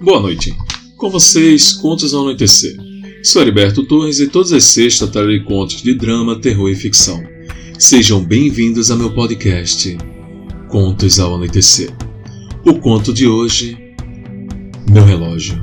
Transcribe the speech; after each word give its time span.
Boa 0.00 0.20
noite. 0.20 0.56
Com 0.96 1.10
vocês, 1.10 1.72
Contos 1.72 2.14
ao 2.14 2.22
Anoitecer. 2.22 2.76
Sou 3.24 3.42
Heriberto 3.42 3.82
Torres 3.82 4.20
e 4.20 4.28
todas 4.28 4.52
as 4.52 4.62
sextas 4.62 5.10
trarei 5.10 5.40
contos 5.40 5.82
de 5.82 5.92
drama, 5.92 6.40
terror 6.40 6.70
e 6.70 6.76
ficção. 6.76 7.20
Sejam 7.76 8.24
bem-vindos 8.24 8.92
a 8.92 8.96
meu 8.96 9.12
podcast 9.12 9.98
Contos 10.68 11.18
ao 11.18 11.34
Anoitecer. 11.34 11.92
O 12.64 12.74
conto 12.78 13.12
de 13.12 13.26
hoje, 13.26 13.76
Meu 14.88 15.04
Relógio. 15.04 15.60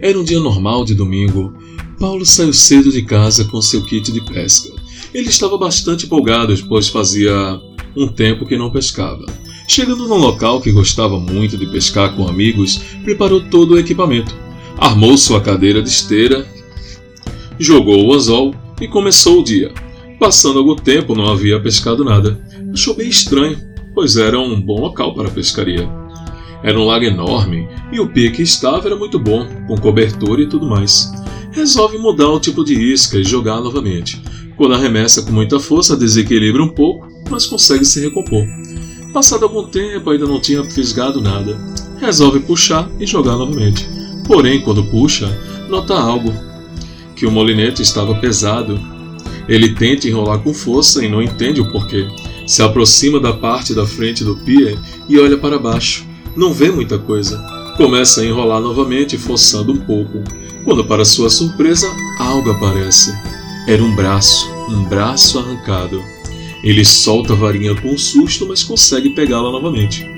Era 0.00 0.18
um 0.18 0.24
dia 0.24 0.40
normal 0.40 0.84
de 0.84 0.96
domingo. 0.96 1.56
Paulo 1.96 2.26
saiu 2.26 2.52
cedo 2.52 2.90
de 2.90 3.02
casa 3.02 3.44
com 3.44 3.62
seu 3.62 3.84
kit 3.84 4.10
de 4.10 4.20
pesca. 4.24 4.74
Ele 5.14 5.28
estava 5.28 5.56
bastante 5.56 6.06
empolgado, 6.06 6.52
pois 6.68 6.88
fazia 6.88 7.32
um 7.96 8.08
tempo 8.08 8.44
que 8.44 8.58
não 8.58 8.72
pescava. 8.72 9.24
Chegando 9.66 10.06
num 10.06 10.18
local 10.18 10.60
que 10.60 10.70
gostava 10.70 11.18
muito 11.18 11.56
de 11.56 11.66
pescar 11.66 12.14
com 12.14 12.28
amigos, 12.28 12.78
preparou 13.02 13.40
todo 13.40 13.74
o 13.74 13.78
equipamento. 13.78 14.34
Armou 14.78 15.16
sua 15.16 15.40
cadeira 15.40 15.82
de 15.82 15.88
esteira, 15.88 16.46
jogou 17.58 18.06
o 18.06 18.14
anzol 18.14 18.54
e 18.80 18.86
começou 18.86 19.40
o 19.40 19.44
dia. 19.44 19.72
Passando 20.20 20.58
algum 20.58 20.76
tempo, 20.76 21.14
não 21.14 21.28
havia 21.28 21.60
pescado 21.60 22.04
nada. 22.04 22.40
Achou 22.72 22.94
bem 22.94 23.08
estranho, 23.08 23.58
pois 23.94 24.16
era 24.16 24.38
um 24.38 24.60
bom 24.60 24.80
local 24.80 25.14
para 25.14 25.30
pescaria. 25.30 25.88
Era 26.62 26.78
um 26.78 26.84
lago 26.84 27.04
enorme 27.04 27.68
e 27.92 28.00
o 28.00 28.08
pique 28.08 28.36
que 28.36 28.42
estava 28.42 28.86
era 28.86 28.96
muito 28.96 29.18
bom, 29.18 29.46
com 29.66 29.76
cobertura 29.76 30.42
e 30.42 30.48
tudo 30.48 30.66
mais. 30.66 31.12
Resolve 31.52 31.98
mudar 31.98 32.28
o 32.28 32.40
tipo 32.40 32.62
de 32.64 32.74
isca 32.74 33.18
e 33.18 33.24
jogar 33.24 33.60
novamente. 33.60 34.20
Quando 34.56 34.74
arremessa 34.74 35.22
com 35.22 35.32
muita 35.32 35.58
força, 35.60 35.96
desequilibra 35.96 36.62
um 36.62 36.68
pouco, 36.68 37.08
mas 37.30 37.46
consegue 37.46 37.84
se 37.84 38.00
recompor. 38.00 38.46
Passado 39.16 39.44
algum 39.44 39.64
tempo, 39.64 40.10
ainda 40.10 40.26
não 40.26 40.38
tinha 40.38 40.62
fisgado 40.62 41.22
nada. 41.22 41.58
Resolve 41.98 42.40
puxar 42.40 42.86
e 43.00 43.06
jogar 43.06 43.34
novamente. 43.34 43.88
Porém, 44.26 44.60
quando 44.60 44.84
puxa, 44.84 45.26
nota 45.70 45.94
algo: 45.94 46.30
que 47.14 47.24
o 47.24 47.30
molinete 47.30 47.80
estava 47.80 48.14
pesado. 48.16 48.78
Ele 49.48 49.70
tenta 49.70 50.06
enrolar 50.06 50.40
com 50.40 50.52
força 50.52 51.02
e 51.02 51.08
não 51.08 51.22
entende 51.22 51.62
o 51.62 51.72
porquê. 51.72 52.06
Se 52.46 52.60
aproxima 52.60 53.18
da 53.18 53.32
parte 53.32 53.72
da 53.72 53.86
frente 53.86 54.22
do 54.22 54.36
pier 54.36 54.78
e 55.08 55.18
olha 55.18 55.38
para 55.38 55.58
baixo. 55.58 56.06
Não 56.36 56.52
vê 56.52 56.70
muita 56.70 56.98
coisa. 56.98 57.42
Começa 57.78 58.20
a 58.20 58.26
enrolar 58.26 58.60
novamente, 58.60 59.16
forçando 59.16 59.72
um 59.72 59.78
pouco. 59.78 60.22
Quando, 60.62 60.84
para 60.84 61.06
sua 61.06 61.30
surpresa, 61.30 61.90
algo 62.18 62.50
aparece. 62.50 63.14
Era 63.66 63.82
um 63.82 63.96
braço, 63.96 64.46
um 64.68 64.84
braço 64.84 65.38
arrancado. 65.38 66.02
Ele 66.62 66.84
solta 66.84 67.32
a 67.32 67.36
varinha 67.36 67.74
com 67.74 67.96
susto, 67.96 68.46
mas 68.46 68.62
consegue 68.62 69.10
pegá-la 69.10 69.50
novamente. 69.50 70.08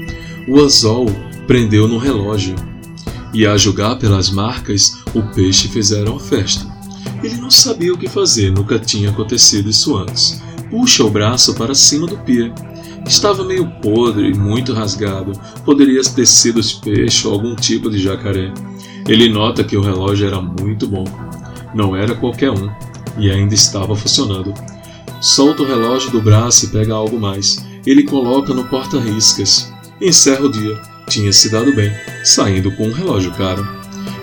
O 0.46 0.60
anzol 0.60 1.06
prendeu 1.46 1.86
no 1.86 1.98
relógio. 1.98 2.54
E 3.34 3.46
a 3.46 3.56
julgar 3.56 3.98
pelas 3.98 4.30
marcas, 4.30 4.98
o 5.14 5.22
peixe 5.34 5.68
fizeram 5.68 6.16
a 6.16 6.20
festa. 6.20 6.66
Ele 7.22 7.36
não 7.36 7.50
sabia 7.50 7.92
o 7.92 7.98
que 7.98 8.08
fazer, 8.08 8.50
nunca 8.50 8.78
tinha 8.78 9.10
acontecido 9.10 9.68
isso 9.68 9.96
antes. 9.96 10.42
Puxa 10.70 11.04
o 11.04 11.10
braço 11.10 11.54
para 11.54 11.74
cima 11.74 12.06
do 12.06 12.16
pia. 12.18 12.52
Estava 13.06 13.44
meio 13.44 13.66
podre 13.82 14.28
e 14.28 14.34
muito 14.34 14.72
rasgado. 14.72 15.32
Poderia 15.64 16.02
ter 16.02 16.26
sido 16.26 16.60
peixe 16.80 17.26
ou 17.26 17.34
algum 17.34 17.54
tipo 17.54 17.90
de 17.90 17.98
jacaré. 17.98 18.52
Ele 19.06 19.28
nota 19.28 19.64
que 19.64 19.76
o 19.76 19.82
relógio 19.82 20.26
era 20.26 20.40
muito 20.40 20.86
bom. 20.86 21.04
Não 21.74 21.96
era 21.96 22.14
qualquer 22.14 22.50
um 22.50 22.70
e 23.18 23.30
ainda 23.30 23.54
estava 23.54 23.96
funcionando. 23.96 24.52
Solta 25.20 25.64
o 25.64 25.66
relógio 25.66 26.12
do 26.12 26.22
braço 26.22 26.66
e 26.66 26.68
pega 26.68 26.94
algo 26.94 27.18
mais. 27.18 27.58
Ele 27.84 28.04
coloca 28.04 28.54
no 28.54 28.64
porta-riscas. 28.64 29.72
Encerra 30.00 30.44
o 30.44 30.50
dia. 30.50 30.80
Tinha 31.08 31.32
se 31.32 31.50
dado 31.50 31.74
bem, 31.74 31.92
saindo 32.22 32.70
com 32.70 32.86
um 32.86 32.92
relógio 32.92 33.32
caro. 33.32 33.66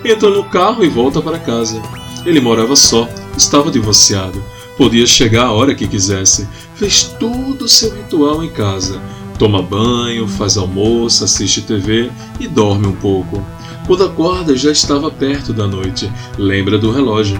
Entra 0.02 0.30
no 0.30 0.44
carro 0.44 0.82
e 0.82 0.88
volta 0.88 1.20
para 1.20 1.38
casa. 1.38 1.82
Ele 2.24 2.40
morava 2.40 2.74
só, 2.74 3.06
estava 3.36 3.70
divorciado. 3.70 4.42
Podia 4.78 5.06
chegar 5.06 5.46
a 5.46 5.52
hora 5.52 5.74
que 5.74 5.86
quisesse. 5.86 6.48
Fez 6.76 7.02
todo 7.02 7.66
o 7.66 7.68
seu 7.68 7.94
ritual 7.94 8.42
em 8.42 8.50
casa. 8.50 8.98
Toma 9.38 9.60
banho, 9.60 10.26
faz 10.26 10.56
almoço, 10.56 11.24
assiste 11.24 11.60
TV 11.60 12.10
e 12.40 12.48
dorme 12.48 12.86
um 12.86 12.96
pouco. 12.96 13.44
Quando 13.86 14.04
acorda, 14.04 14.56
já 14.56 14.72
estava 14.72 15.10
perto 15.10 15.52
da 15.52 15.66
noite. 15.66 16.10
Lembra 16.38 16.78
do 16.78 16.90
relógio. 16.90 17.38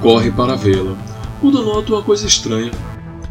Corre 0.00 0.30
para 0.30 0.54
vê-lo 0.54 0.96
quando 1.46 1.62
nota 1.62 1.92
uma 1.92 2.02
coisa 2.02 2.26
estranha. 2.26 2.72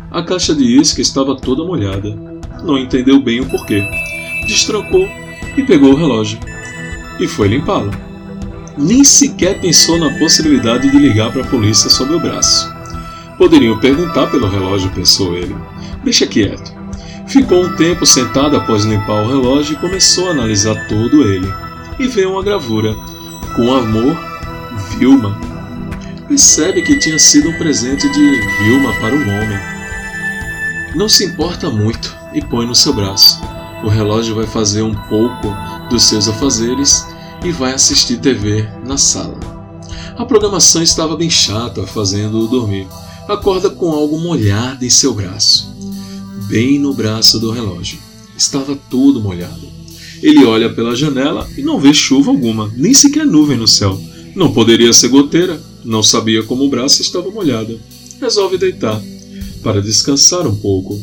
A 0.10 0.24
caixa 0.24 0.56
de 0.56 0.64
isca 0.64 1.02
estava 1.02 1.36
toda 1.36 1.66
molhada. 1.66 2.16
Não 2.64 2.78
entendeu 2.78 3.20
bem 3.20 3.42
o 3.42 3.46
porquê. 3.46 3.86
Destrancou 4.48 5.06
e 5.58 5.64
pegou 5.64 5.92
o 5.92 5.98
relógio. 5.98 6.40
E 7.20 7.28
foi 7.28 7.50
limpá-lo. 7.50 7.92
Nem 8.78 9.04
sequer 9.04 9.60
pensou 9.60 10.00
na 10.00 10.18
possibilidade 10.18 10.90
de 10.90 10.98
ligar 10.98 11.30
para 11.30 11.42
a 11.42 11.48
polícia 11.48 11.90
sob 11.90 12.14
o 12.14 12.20
braço. 12.20 12.74
Poderiam 13.38 13.78
perguntar 13.82 14.28
pelo 14.28 14.48
relógio, 14.48 14.90
pensou 14.92 15.36
ele. 15.36 15.56
Deixa 16.02 16.26
quieto. 16.26 16.74
Ficou 17.28 17.66
um 17.66 17.76
tempo 17.76 18.06
sentado 18.06 18.56
após 18.56 18.86
limpar 18.86 19.26
o 19.26 19.28
relógio 19.28 19.74
e 19.74 19.80
começou 19.80 20.30
a 20.30 20.32
analisar 20.32 20.88
todo 20.88 21.28
ele. 21.28 21.54
E 22.00 22.08
vê 22.08 22.26
uma 22.26 22.42
gravura. 22.42 22.96
Com 23.58 23.74
amor, 23.74 24.18
Vilma 24.98 25.55
percebe 26.28 26.82
que 26.82 26.98
tinha 26.98 27.20
sido 27.20 27.50
um 27.50 27.58
presente 27.58 28.10
de 28.10 28.42
Vilma 28.64 28.94
para 29.00 29.16
um 29.16 29.22
homem. 29.22 29.60
Não 30.96 31.08
se 31.08 31.26
importa 31.26 31.70
muito 31.70 32.16
e 32.34 32.42
põe 32.42 32.66
no 32.66 32.76
seu 32.76 32.94
braço. 32.94 33.40
O 33.84 33.90
relógio 33.90 34.36
vai 34.36 34.48
fazer 34.48 34.82
um 34.82 34.96
pouco 35.08 35.56
dos 35.90 36.04
seus 36.04 36.28
afazeres 36.28 37.06
e 37.44 37.52
vai 37.52 37.74
assistir 37.74 38.18
TV 38.18 38.68
na 38.86 38.98
sala. 38.98 39.40
A 40.18 40.26
programação 40.26 40.82
estava 40.82 41.16
bem 41.16 41.30
chata, 41.30 41.86
fazendo-o 41.86 42.48
dormir. 42.48 42.88
Acorda 43.28 43.70
com 43.70 43.92
algo 43.92 44.18
molhado 44.18 44.86
em 44.86 44.90
seu 44.90 45.14
braço. 45.14 45.74
Bem 46.48 46.80
no 46.80 46.94
braço 46.94 47.40
do 47.40 47.52
relógio. 47.52 48.00
Estava 48.36 48.78
tudo 48.90 49.22
molhado. 49.22 49.68
Ele 50.24 50.46
olha 50.46 50.74
pela 50.74 50.96
janela 50.96 51.48
e 51.58 51.62
não 51.62 51.80
vê 51.80 51.94
chuva 51.94 52.32
alguma, 52.32 52.72
nem 52.76 52.94
sequer 52.94 53.26
nuvem 53.26 53.58
no 53.58 53.68
céu. 53.68 54.00
Não 54.36 54.52
poderia 54.52 54.92
ser 54.94 55.10
goteira, 55.10 55.62
não 55.86 56.02
sabia 56.02 56.44
como 56.44 56.66
o 56.66 56.70
braço 56.70 57.02
estava 57.02 57.30
molhado. 57.30 57.80
Resolve 58.20 58.58
deitar, 58.58 59.02
para 59.62 59.82
descansar 59.82 60.48
um 60.48 60.56
pouco. 60.56 61.00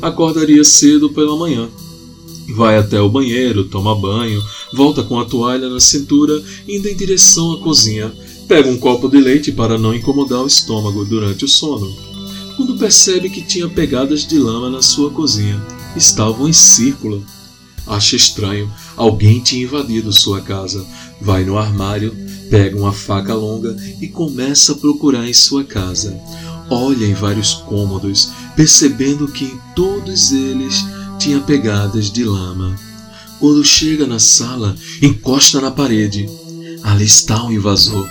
Acordaria 0.00 0.64
cedo 0.64 1.10
pela 1.10 1.36
manhã. 1.36 1.68
Vai 2.54 2.76
até 2.76 3.00
o 3.00 3.08
banheiro, 3.08 3.64
toma 3.64 3.94
banho, 3.94 4.42
volta 4.72 5.02
com 5.02 5.18
a 5.18 5.24
toalha 5.24 5.68
na 5.68 5.80
cintura, 5.80 6.42
indo 6.68 6.88
em 6.88 6.96
direção 6.96 7.52
à 7.52 7.58
cozinha. 7.58 8.12
Pega 8.48 8.68
um 8.68 8.78
copo 8.78 9.08
de 9.08 9.18
leite 9.18 9.52
para 9.52 9.78
não 9.78 9.94
incomodar 9.94 10.42
o 10.42 10.46
estômago 10.46 11.04
durante 11.04 11.44
o 11.44 11.48
sono. 11.48 11.94
Quando 12.56 12.76
percebe 12.76 13.30
que 13.30 13.42
tinha 13.42 13.68
pegadas 13.68 14.26
de 14.26 14.38
lama 14.38 14.68
na 14.68 14.82
sua 14.82 15.10
cozinha, 15.10 15.60
estavam 15.96 16.48
em 16.48 16.52
círculo. 16.52 17.24
Acha 17.86 18.14
estranho, 18.14 18.70
alguém 18.96 19.40
tinha 19.40 19.64
invadido 19.64 20.12
sua 20.12 20.40
casa. 20.40 20.86
Vai 21.20 21.44
no 21.44 21.56
armário, 21.56 22.14
pega 22.52 22.76
uma 22.76 22.92
faca 22.92 23.32
longa 23.32 23.74
e 23.98 24.06
começa 24.06 24.72
a 24.72 24.74
procurar 24.74 25.26
em 25.26 25.32
sua 25.32 25.64
casa. 25.64 26.20
Olha 26.68 27.06
em 27.06 27.14
vários 27.14 27.54
cômodos, 27.54 28.28
percebendo 28.54 29.26
que 29.26 29.46
em 29.46 29.58
todos 29.74 30.32
eles 30.32 30.84
tinha 31.18 31.40
pegadas 31.40 32.12
de 32.12 32.22
lama. 32.24 32.76
Quando 33.40 33.64
chega 33.64 34.06
na 34.06 34.18
sala, 34.18 34.76
encosta 35.00 35.62
na 35.62 35.70
parede. 35.70 36.28
Ali 36.82 37.06
está 37.06 37.42
o 37.42 37.50
invasor. 37.50 38.06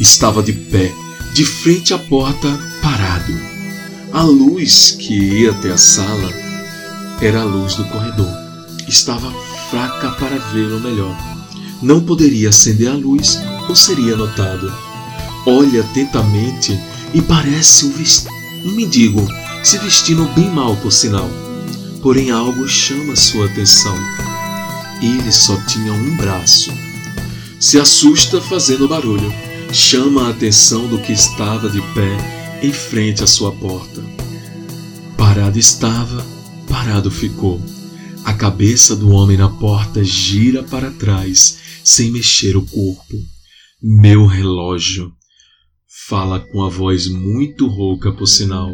Estava 0.00 0.42
de 0.42 0.52
pé, 0.52 0.92
de 1.32 1.44
frente 1.44 1.94
à 1.94 1.98
porta, 1.98 2.48
parado. 2.82 3.32
A 4.12 4.24
luz 4.24 4.90
que 4.90 5.14
ia 5.14 5.52
até 5.52 5.70
a 5.70 5.78
sala 5.78 6.32
era 7.20 7.42
a 7.42 7.44
luz 7.44 7.76
do 7.76 7.84
corredor. 7.84 8.32
Estava 8.88 9.32
fraca 9.70 10.10
para 10.10 10.36
vê-lo 10.52 10.80
melhor. 10.80 11.33
Não 11.82 12.00
poderia 12.00 12.48
acender 12.48 12.88
a 12.88 12.94
luz 12.94 13.38
ou 13.68 13.76
seria 13.76 14.16
notado. 14.16 14.72
Olha 15.46 15.80
atentamente 15.80 16.78
e 17.12 17.20
parece 17.20 17.84
um, 17.86 18.72
mendigo 18.72 19.26
se 19.62 19.78
vestindo 19.78 20.24
bem 20.34 20.50
mal, 20.50 20.76
por 20.76 20.92
sinal. 20.92 21.28
Porém, 22.02 22.30
algo 22.30 22.68
chama 22.68 23.16
sua 23.16 23.46
atenção. 23.46 23.96
Ele 25.00 25.32
só 25.32 25.56
tinha 25.66 25.92
um 25.92 26.16
braço. 26.16 26.70
Se 27.58 27.78
assusta 27.78 28.40
fazendo 28.40 28.88
barulho. 28.88 29.32
Chama 29.72 30.26
a 30.26 30.30
atenção 30.30 30.86
do 30.86 30.98
que 30.98 31.12
estava 31.12 31.68
de 31.68 31.80
pé 31.94 32.16
em 32.62 32.72
frente 32.72 33.24
à 33.24 33.26
sua 33.26 33.50
porta. 33.50 34.02
Parado 35.16 35.58
estava, 35.58 36.24
parado 36.68 37.10
ficou. 37.10 37.60
A 38.24 38.32
cabeça 38.32 38.94
do 38.94 39.10
homem 39.10 39.36
na 39.36 39.48
porta 39.48 40.04
gira 40.04 40.62
para 40.62 40.90
trás, 40.90 41.56
sem 41.84 42.10
mexer 42.10 42.56
o 42.56 42.62
corpo. 42.62 43.14
Meu 43.82 44.24
relógio. 44.24 45.12
Fala 46.08 46.40
com 46.40 46.62
a 46.62 46.68
voz 46.68 47.06
muito 47.06 47.66
rouca, 47.66 48.10
por 48.10 48.26
sinal. 48.26 48.72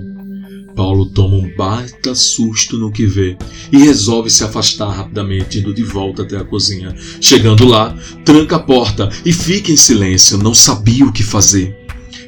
Paulo 0.76 1.10
toma 1.10 1.34
um 1.34 1.56
baita 1.56 2.14
susto 2.14 2.78
no 2.78 2.92
que 2.92 3.04
vê 3.04 3.36
e 3.72 3.78
resolve 3.78 4.30
se 4.30 4.44
afastar 4.44 4.90
rapidamente, 4.90 5.58
indo 5.58 5.74
de 5.74 5.82
volta 5.82 6.22
até 6.22 6.36
a 6.36 6.44
cozinha. 6.44 6.94
Chegando 7.20 7.66
lá, 7.66 7.92
tranca 8.24 8.56
a 8.56 8.60
porta 8.60 9.10
e 9.24 9.32
fica 9.32 9.72
em 9.72 9.76
silêncio, 9.76 10.38
não 10.38 10.54
sabia 10.54 11.04
o 11.04 11.12
que 11.12 11.22
fazer. 11.22 11.76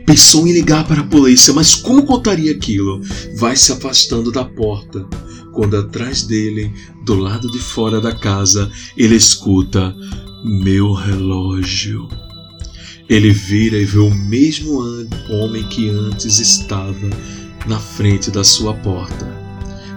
Pensou 0.04 0.46
em 0.46 0.52
ligar 0.52 0.86
para 0.86 1.00
a 1.00 1.06
polícia, 1.06 1.52
mas 1.54 1.76
como 1.76 2.04
contaria 2.04 2.50
aquilo? 2.50 3.00
Vai 3.36 3.56
se 3.56 3.72
afastando 3.72 4.32
da 4.32 4.44
porta. 4.44 5.06
Quando 5.52 5.76
atrás 5.76 6.22
dele, 6.22 6.72
do 7.04 7.14
lado 7.14 7.50
de 7.50 7.58
fora 7.58 8.00
da 8.00 8.12
casa, 8.12 8.70
ele 8.96 9.14
escuta: 9.14 9.94
Meu 10.44 10.92
relógio. 10.92 12.08
Ele 13.08 13.30
vira 13.30 13.76
e 13.76 13.84
vê 13.84 14.00
o 14.00 14.12
mesmo 14.12 14.80
homem 15.30 15.62
que 15.68 15.88
antes 15.88 16.40
estava 16.40 17.08
na 17.64 17.78
frente 17.78 18.28
da 18.28 18.42
sua 18.42 18.74
porta. 18.74 19.24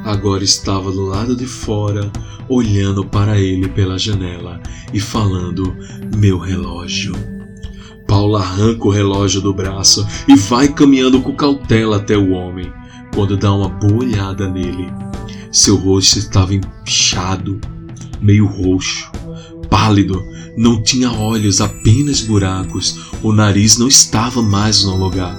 Agora 0.03 0.43
estava 0.43 0.91
do 0.91 1.01
lado 1.01 1.35
de 1.35 1.47
fora, 1.47 2.11
olhando 2.47 3.03
para 3.03 3.39
ele 3.39 3.67
pela 3.69 3.97
janela 3.97 4.61
e 4.93 4.99
falando: 4.99 5.75
Meu 6.15 6.37
relógio. 6.37 7.13
Paulo 8.07 8.35
arranca 8.35 8.87
o 8.87 8.91
relógio 8.91 9.41
do 9.41 9.51
braço 9.51 10.05
e 10.27 10.35
vai 10.35 10.67
caminhando 10.67 11.21
com 11.21 11.35
cautela 11.35 11.97
até 11.97 12.15
o 12.15 12.33
homem. 12.33 12.71
Quando 13.15 13.35
dá 13.35 13.51
uma 13.51 13.69
boa 13.69 14.03
olhada 14.03 14.47
nele, 14.47 14.93
seu 15.51 15.75
rosto 15.75 16.19
estava 16.19 16.53
inchado, 16.53 17.59
meio 18.21 18.45
roxo, 18.45 19.09
pálido, 19.69 20.25
não 20.57 20.81
tinha 20.81 21.11
olhos, 21.11 21.59
apenas 21.59 22.21
buracos. 22.21 22.97
O 23.21 23.33
nariz 23.33 23.77
não 23.77 23.87
estava 23.87 24.41
mais 24.41 24.83
no 24.83 24.95
lugar. 24.95 25.37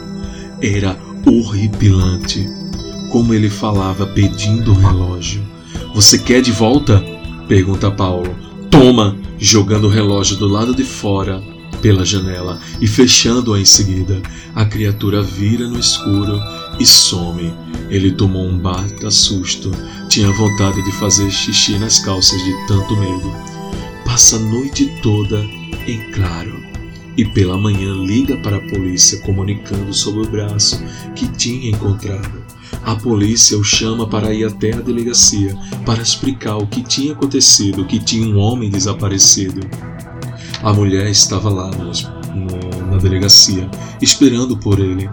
Era 0.60 0.98
horripilante. 1.26 2.48
Como 3.10 3.32
ele 3.32 3.48
falava 3.48 4.06
pedindo 4.06 4.72
o 4.72 4.78
relógio. 4.78 5.42
Você 5.94 6.18
quer 6.18 6.42
de 6.42 6.52
volta? 6.52 7.02
pergunta 7.48 7.90
Paulo. 7.90 8.36
Toma! 8.70 9.16
Jogando 9.38 9.86
o 9.86 9.90
relógio 9.90 10.36
do 10.36 10.48
lado 10.48 10.74
de 10.74 10.82
fora 10.82 11.42
pela 11.80 12.04
janela 12.04 12.58
e 12.80 12.86
fechando-a 12.86 13.60
em 13.60 13.64
seguida. 13.64 14.20
A 14.54 14.64
criatura 14.64 15.22
vira 15.22 15.68
no 15.68 15.78
escuro 15.78 16.40
e 16.78 16.86
some. 16.86 17.52
Ele 17.88 18.10
tomou 18.10 18.46
um 18.46 18.58
baita 18.58 19.10
susto. 19.10 19.70
Tinha 20.08 20.30
vontade 20.32 20.82
de 20.82 20.92
fazer 20.92 21.30
xixi 21.30 21.78
nas 21.78 21.98
calças 22.00 22.42
de 22.42 22.66
tanto 22.66 22.96
medo. 22.96 23.55
Passa 24.16 24.36
a 24.36 24.38
noite 24.38 24.86
toda 25.02 25.44
em 25.86 26.10
claro 26.10 26.58
e 27.18 27.24
pela 27.26 27.58
manhã 27.58 27.92
liga 28.02 28.34
para 28.38 28.56
a 28.56 28.60
polícia 28.60 29.20
comunicando 29.20 29.92
sobre 29.92 30.22
o 30.22 30.30
braço 30.30 30.82
que 31.14 31.28
tinha 31.28 31.68
encontrado. 31.68 32.42
A 32.82 32.96
polícia 32.96 33.58
o 33.58 33.62
chama 33.62 34.08
para 34.08 34.32
ir 34.32 34.46
até 34.46 34.72
a 34.72 34.80
delegacia 34.80 35.54
para 35.84 36.00
explicar 36.00 36.56
o 36.56 36.66
que 36.66 36.82
tinha 36.82 37.12
acontecido, 37.12 37.84
que 37.84 37.98
tinha 37.98 38.26
um 38.26 38.38
homem 38.38 38.70
desaparecido. 38.70 39.60
A 40.62 40.72
mulher 40.72 41.10
estava 41.10 41.50
lá 41.50 41.70
no, 41.72 41.92
no, 42.34 42.90
na 42.92 42.96
delegacia, 42.96 43.70
esperando 44.00 44.56
por 44.56 44.78
ele. 44.78 45.10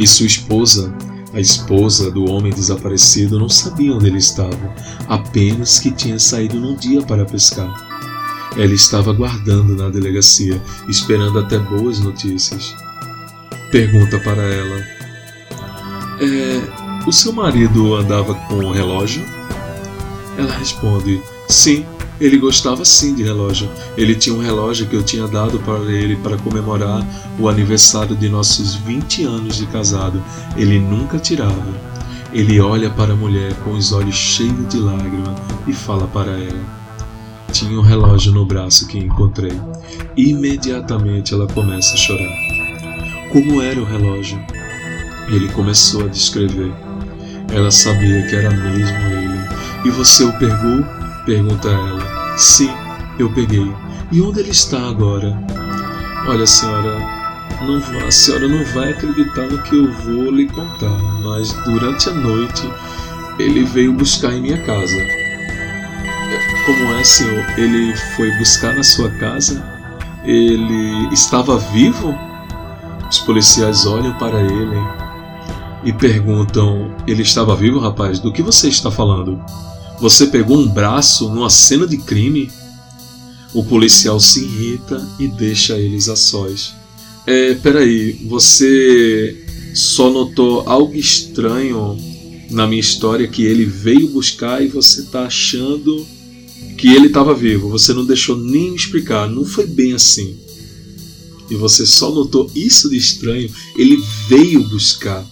E 0.00 0.04
sua 0.04 0.26
esposa, 0.26 0.92
a 1.34 1.40
esposa 1.40 2.10
do 2.10 2.30
homem 2.30 2.52
desaparecido, 2.52 3.38
não 3.38 3.48
sabia 3.48 3.92
onde 3.92 4.06
ele 4.06 4.18
estava, 4.18 4.74
apenas 5.08 5.80
que 5.80 5.90
tinha 5.90 6.18
saído 6.18 6.60
num 6.60 6.76
dia 6.76 7.02
para 7.02 7.24
pescar. 7.24 7.74
Ela 8.56 8.72
estava 8.72 9.10
aguardando 9.10 9.74
na 9.74 9.88
delegacia, 9.88 10.62
esperando 10.88 11.40
até 11.40 11.58
boas 11.58 11.98
notícias. 11.98 12.74
Pergunta 13.72 14.20
para 14.20 14.42
ela: 14.42 14.80
É, 16.20 17.04
o 17.04 17.12
seu 17.12 17.32
marido 17.32 17.96
andava 17.96 18.34
com 18.34 18.54
um 18.54 18.70
relógio? 18.70 19.24
Ela 20.38 20.56
responde: 20.56 21.20
Sim, 21.48 21.84
ele 22.24 22.38
gostava 22.38 22.86
sim 22.86 23.14
de 23.14 23.22
relógio. 23.22 23.68
Ele 23.98 24.14
tinha 24.14 24.34
um 24.34 24.40
relógio 24.40 24.86
que 24.86 24.96
eu 24.96 25.02
tinha 25.02 25.28
dado 25.28 25.58
para 25.58 25.92
ele 25.92 26.16
para 26.16 26.38
comemorar 26.38 27.06
o 27.38 27.50
aniversário 27.50 28.16
de 28.16 28.30
nossos 28.30 28.76
20 28.76 29.24
anos 29.24 29.56
de 29.58 29.66
casado. 29.66 30.24
Ele 30.56 30.78
nunca 30.78 31.18
tirava. 31.18 31.66
Ele 32.32 32.58
olha 32.60 32.88
para 32.88 33.12
a 33.12 33.16
mulher 33.16 33.52
com 33.62 33.72
os 33.72 33.92
olhos 33.92 34.14
cheios 34.14 34.66
de 34.70 34.78
lágrimas 34.78 35.38
e 35.66 35.74
fala 35.74 36.06
para 36.06 36.30
ela: 36.30 36.64
tinha 37.52 37.78
um 37.78 37.82
relógio 37.82 38.32
no 38.32 38.46
braço 38.46 38.88
que 38.88 38.96
encontrei. 38.96 39.60
Imediatamente 40.16 41.34
ela 41.34 41.46
começa 41.46 41.92
a 41.92 41.98
chorar. 41.98 42.34
Como 43.30 43.60
era 43.60 43.78
o 43.78 43.84
relógio? 43.84 44.40
Ele 45.28 45.48
começou 45.52 46.04
a 46.04 46.08
descrever. 46.08 46.72
Ela 47.52 47.70
sabia 47.70 48.26
que 48.26 48.34
era 48.34 48.50
mesmo 48.50 48.96
ele. 49.12 49.38
E 49.84 49.90
você 49.90 50.24
o 50.24 50.32
pegou? 50.38 50.82
Pergunta 51.26 51.68
ela. 51.68 52.13
Sim, 52.36 52.70
eu 53.18 53.32
peguei. 53.32 53.72
E 54.10 54.20
onde 54.20 54.40
ele 54.40 54.50
está 54.50 54.88
agora? 54.88 55.38
Olha, 56.26 56.46
senhora, 56.46 56.98
não, 57.62 58.06
a 58.06 58.10
senhora 58.10 58.48
não 58.48 58.64
vai 58.66 58.90
acreditar 58.90 59.46
no 59.46 59.62
que 59.62 59.76
eu 59.76 59.92
vou 59.92 60.30
lhe 60.30 60.46
contar, 60.48 60.98
mas 61.22 61.52
durante 61.64 62.08
a 62.08 62.12
noite 62.12 62.62
ele 63.38 63.64
veio 63.64 63.92
buscar 63.92 64.32
em 64.32 64.40
minha 64.40 64.58
casa. 64.64 64.96
Como 66.66 66.94
é, 66.94 67.04
Senhor? 67.04 67.44
Ele 67.58 67.94
foi 68.16 68.30
buscar 68.38 68.74
na 68.74 68.82
sua 68.82 69.10
casa? 69.10 69.62
Ele 70.24 71.12
estava 71.12 71.58
vivo? 71.58 72.18
Os 73.10 73.18
policiais 73.18 73.84
olham 73.84 74.14
para 74.14 74.40
ele 74.40 74.76
e 75.84 75.92
perguntam: 75.92 76.90
Ele 77.06 77.22
estava 77.22 77.54
vivo, 77.54 77.78
rapaz? 77.78 78.18
Do 78.18 78.32
que 78.32 78.42
você 78.42 78.68
está 78.68 78.90
falando? 78.90 79.44
Você 80.00 80.26
pegou 80.26 80.58
um 80.58 80.68
braço 80.68 81.28
numa 81.28 81.50
cena 81.50 81.86
de 81.86 81.96
crime? 81.96 82.50
O 83.52 83.64
policial 83.64 84.18
se 84.18 84.44
irrita 84.44 85.06
e 85.18 85.28
deixa 85.28 85.78
eles 85.78 86.08
a 86.08 86.16
sós. 86.16 86.74
É, 87.26 87.54
peraí, 87.54 88.12
você 88.26 89.44
só 89.74 90.10
notou 90.10 90.68
algo 90.68 90.94
estranho 90.94 91.96
na 92.50 92.66
minha 92.66 92.80
história 92.80 93.26
que 93.26 93.44
ele 93.44 93.64
veio 93.64 94.08
buscar 94.08 94.62
e 94.62 94.68
você 94.68 95.00
está 95.00 95.24
achando 95.24 96.06
que 96.76 96.88
ele 96.88 97.06
estava 97.06 97.34
vivo. 97.34 97.70
Você 97.70 97.92
não 97.92 98.04
deixou 98.04 98.36
nem 98.36 98.74
explicar, 98.74 99.28
não 99.28 99.44
foi 99.44 99.66
bem 99.66 99.94
assim. 99.94 100.36
E 101.50 101.54
você 101.54 101.86
só 101.86 102.10
notou 102.10 102.50
isso 102.54 102.90
de 102.90 102.96
estranho. 102.96 103.50
Ele 103.76 104.02
veio 104.28 104.68
buscar. 104.68 105.24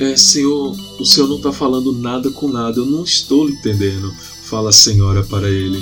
É, 0.00 0.16
Senhor, 0.16 0.74
o 0.98 1.04
Senhor 1.04 1.28
não 1.28 1.36
está 1.36 1.52
falando 1.52 1.92
nada 1.92 2.30
com 2.30 2.48
nada, 2.48 2.78
eu 2.78 2.86
não 2.86 3.04
estou 3.04 3.50
entendendo, 3.50 4.10
fala 4.44 4.70
a 4.70 4.72
senhora 4.72 5.22
para 5.22 5.50
ele. 5.50 5.78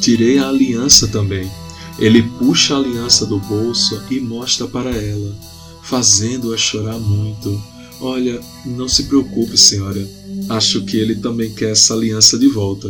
Tirei 0.00 0.38
a 0.38 0.48
aliança 0.48 1.06
também. 1.06 1.50
Ele 1.98 2.22
puxa 2.22 2.74
a 2.74 2.78
aliança 2.78 3.26
do 3.26 3.38
bolso 3.38 4.02
e 4.10 4.20
mostra 4.20 4.66
para 4.66 4.88
ela, 4.88 5.36
fazendo-a 5.82 6.56
chorar 6.56 6.98
muito. 6.98 7.62
Olha, 8.00 8.40
não 8.64 8.88
se 8.88 9.02
preocupe, 9.02 9.58
senhora. 9.58 10.08
Acho 10.48 10.82
que 10.86 10.96
ele 10.96 11.16
também 11.16 11.52
quer 11.52 11.72
essa 11.72 11.92
aliança 11.92 12.38
de 12.38 12.48
volta. 12.48 12.88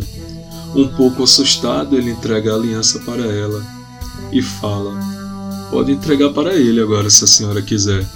Um 0.77 0.87
pouco 0.87 1.25
assustado, 1.25 1.97
ele 1.97 2.13
entrega 2.13 2.53
a 2.53 2.57
aliança 2.57 3.01
para 3.01 3.25
ela 3.25 3.67
e 4.33 4.41
fala: 4.41 4.97
Pode 5.73 5.91
entregar 5.91 6.31
para 6.31 6.55
ele 6.55 6.81
agora, 6.81 7.11
se 7.11 7.25
a 7.25 7.27
senhora 7.27 7.61
quiser. 7.63 8.09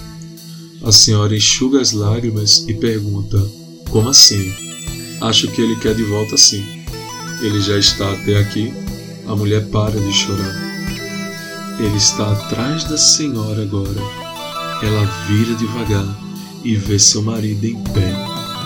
A 0.83 0.91
senhora 0.91 1.35
enxuga 1.35 1.81
as 1.81 1.91
lágrimas 1.91 2.65
e 2.67 2.73
pergunta: 2.73 3.41
Como 3.89 4.09
assim? 4.09 4.53
Acho 5.21 5.47
que 5.47 5.61
ele 5.61 5.75
quer 5.77 5.95
de 5.95 6.03
volta 6.03 6.37
sim. 6.37 6.63
Ele 7.41 7.61
já 7.61 7.77
está 7.77 8.11
até 8.11 8.37
aqui. 8.37 8.73
A 9.27 9.35
mulher 9.35 9.65
para 9.69 9.99
de 9.99 10.11
chorar. 10.11 10.55
Ele 11.79 11.97
está 11.97 12.31
atrás 12.33 12.83
da 12.83 12.97
senhora 12.97 13.63
agora. 13.63 14.01
Ela 14.81 15.05
vira 15.27 15.55
devagar 15.55 16.05
e 16.63 16.75
vê 16.75 16.99
seu 16.99 17.21
marido 17.21 17.65
em 17.65 17.81
pé, 17.83 18.13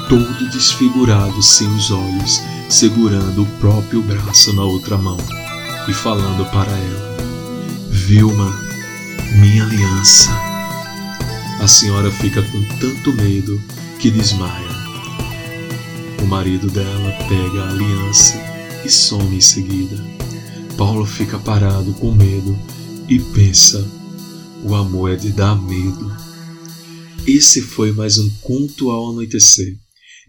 todo 0.09 0.51
desfigurado 0.51 1.41
sem 1.43 1.67
os 1.75 1.91
olhos 1.91 2.41
segurando 2.69 3.43
o 3.43 3.45
próprio 3.59 4.01
braço 4.01 4.53
na 4.53 4.63
outra 4.63 4.97
mão 4.97 5.17
e 5.87 5.93
falando 5.93 6.45
para 6.51 6.71
ela: 6.71 7.17
Vilma, 7.89 8.53
minha 9.39 9.63
aliança. 9.63 10.46
A 11.59 11.67
senhora 11.67 12.11
fica 12.11 12.41
com 12.41 12.63
tanto 12.79 13.13
medo 13.13 13.61
que 13.99 14.11
desmaia. 14.11 14.69
O 16.21 16.25
marido 16.25 16.69
dela 16.69 17.11
pega 17.27 17.63
a 17.63 17.69
aliança 17.69 18.35
e 18.85 18.89
some 18.89 19.35
em 19.35 19.41
seguida. 19.41 19.97
Paulo 20.77 21.05
fica 21.05 21.39
parado 21.39 21.93
com 21.95 22.11
medo 22.13 22.57
e 23.09 23.19
pensa: 23.19 23.85
o 24.63 24.75
amor 24.75 25.11
é 25.11 25.15
de 25.15 25.31
dar 25.31 25.55
medo. 25.55 26.11
Esse 27.25 27.61
foi 27.61 27.91
mais 27.91 28.17
um 28.17 28.29
conto 28.41 28.91
ao 28.91 29.09
anoitecer. 29.09 29.75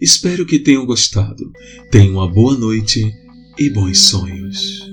Espero 0.01 0.47
que 0.47 0.59
tenham 0.59 0.87
gostado. 0.87 1.53
Tenham 1.91 2.15
uma 2.15 2.29
boa 2.29 2.57
noite 2.57 3.15
e 3.59 3.69
bons 3.69 3.99
sonhos. 3.99 4.88